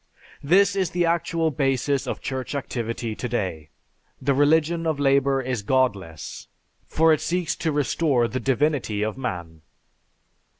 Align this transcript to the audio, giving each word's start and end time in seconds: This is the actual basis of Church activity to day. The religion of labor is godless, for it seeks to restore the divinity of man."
This 0.41 0.75
is 0.75 0.89
the 0.89 1.05
actual 1.05 1.51
basis 1.51 2.07
of 2.07 2.21
Church 2.21 2.55
activity 2.55 3.13
to 3.13 3.29
day. 3.29 3.69
The 4.19 4.33
religion 4.33 4.87
of 4.87 4.99
labor 4.99 5.43
is 5.43 5.61
godless, 5.61 6.47
for 6.87 7.13
it 7.13 7.21
seeks 7.21 7.55
to 7.57 7.71
restore 7.71 8.27
the 8.27 8.39
divinity 8.39 9.03
of 9.03 9.15
man." 9.15 9.61